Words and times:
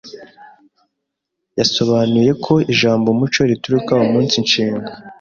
yasobanuye 1.59 2.31
ko 2.43 2.53
ijambo 2.73 3.05
umuco 3.09 3.39
rituruka 3.49 3.93
umunsi 4.05 4.35
nshinga 4.45 4.91